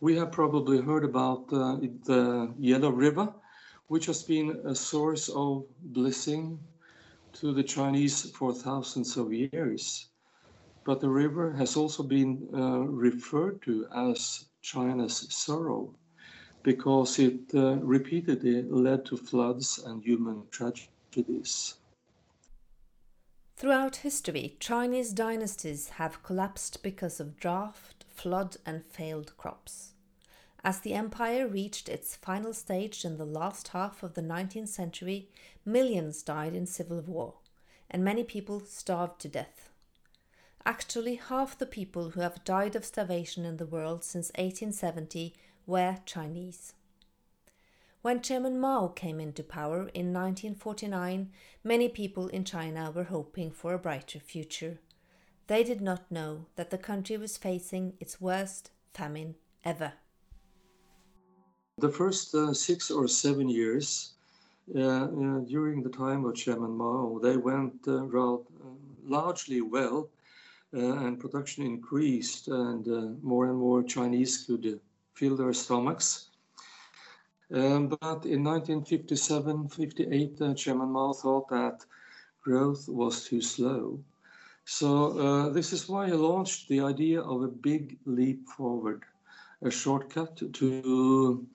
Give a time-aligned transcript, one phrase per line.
[0.00, 3.34] We have probably heard about uh, the Yellow River,
[3.88, 6.58] which has been a source of blessing
[7.34, 10.08] to the Chinese for thousands of years.
[10.84, 15.94] But the river has also been uh, referred to as China's sorrow
[16.62, 21.79] because it uh, repeatedly led to floods and human tragedies.
[23.60, 29.92] Throughout history, Chinese dynasties have collapsed because of drought, flood, and failed crops.
[30.64, 35.28] As the empire reached its final stage in the last half of the 19th century,
[35.62, 37.34] millions died in civil war,
[37.90, 39.68] and many people starved to death.
[40.64, 45.34] Actually, half the people who have died of starvation in the world since 1870
[45.66, 46.72] were Chinese.
[48.02, 51.30] When Chairman Mao came into power in 1949,
[51.62, 54.78] many people in China were hoping for a brighter future.
[55.48, 59.34] They did not know that the country was facing its worst famine
[59.66, 59.92] ever.
[61.76, 64.14] The first uh, six or seven years
[64.74, 68.68] uh, uh, during the time of Chairman Mao, they went uh, rather, uh,
[69.04, 70.08] largely well,
[70.72, 74.80] uh, and production increased, and more and more Chinese could
[75.12, 76.29] fill their stomachs.
[77.52, 81.84] Um, but in 1957 58, uh, Chairman Mao thought that
[82.42, 83.98] growth was too slow.
[84.64, 89.02] So, uh, this is why he launched the idea of a big leap forward,
[89.62, 91.46] a shortcut to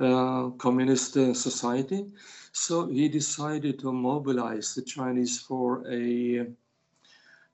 [0.00, 2.06] uh, communist society.
[2.50, 6.46] So, he decided to mobilize the Chinese for a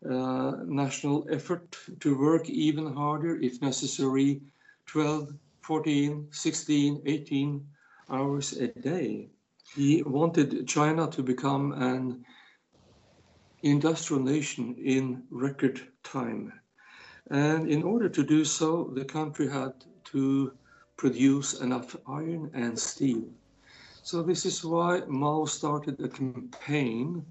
[0.08, 4.40] uh, national effort to work even harder, if necessary,
[4.86, 7.66] 12 14, 16, 18
[8.10, 9.30] hours a day.
[9.74, 12.24] He wanted China to become an
[13.62, 16.52] industrial nation in record time.
[17.30, 19.72] And in order to do so, the country had
[20.12, 20.52] to
[20.96, 23.24] produce enough iron and steel.
[24.02, 27.24] So this is why Mao started a campaign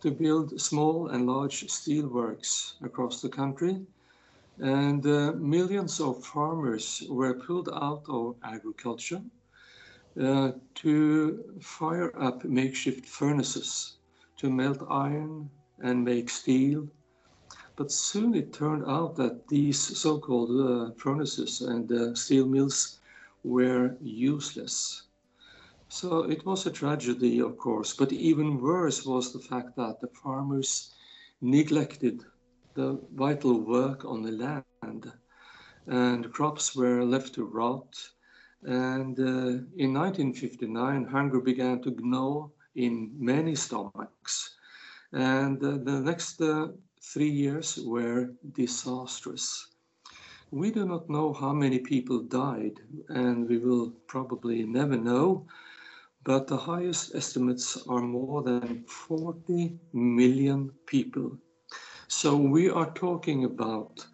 [0.00, 3.86] to build small and large steel works across the country
[4.60, 9.20] and uh, millions of farmers were pulled out of agriculture
[10.20, 13.98] uh, to fire up makeshift furnaces
[14.36, 16.88] to melt iron and make steel.
[17.76, 22.98] But soon it turned out that these so called uh, furnaces and uh, steel mills
[23.42, 25.02] were useless.
[25.88, 30.08] So it was a tragedy, of course, but even worse was the fact that the
[30.22, 30.94] farmers
[31.40, 32.24] neglected
[32.74, 35.12] the vital work on the land,
[35.86, 38.13] and crops were left to rot.
[38.64, 44.56] And uh, in 1959, hunger began to gnaw in many stomachs.
[45.12, 46.68] And uh, the next uh,
[47.02, 49.68] three years were disastrous.
[50.50, 55.46] We do not know how many people died, and we will probably never know,
[56.24, 61.38] but the highest estimates are more than 40 million people
[62.08, 64.06] so we are talking about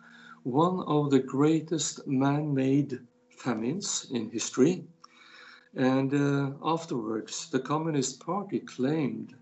[0.44, 2.98] one of the greatest man-made
[3.40, 4.84] famines in history.
[5.74, 9.34] And uh, afterwards, the Communist Party claimed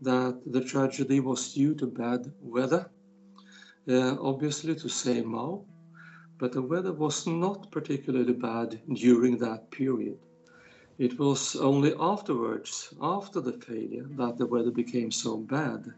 [0.00, 2.90] that the tragedy was due to bad weather,
[3.88, 5.64] uh, obviously to say Mao,
[6.38, 10.18] but the weather was not particularly bad during that period.
[10.98, 15.92] It was only afterwards, after the failure, that the weather became so bad.